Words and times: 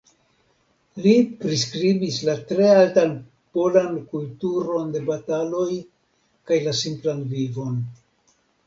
Li 1.07 1.11
priskribis 1.43 2.17
la 2.31 2.35
tre 2.53 2.71
altan 2.77 3.13
polan 3.59 4.01
kulturon 4.15 4.91
de 4.97 5.07
bataloj 5.13 5.71
kaj 6.51 6.63
la 6.71 6.79
simplan 6.85 7.25
vivon. 7.39 7.83